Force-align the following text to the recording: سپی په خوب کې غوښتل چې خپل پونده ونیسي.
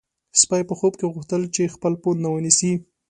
سپی 0.41 0.61
په 0.69 0.73
خوب 0.79 0.93
کې 0.99 1.05
غوښتل 1.13 1.41
چې 1.55 1.73
خپل 1.75 1.93
پونده 2.03 2.29
ونیسي. 2.31 2.73